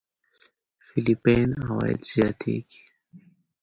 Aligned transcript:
فېليپين 0.85 1.49
عوايد 1.67 2.01
زياتېږي. 2.09 2.83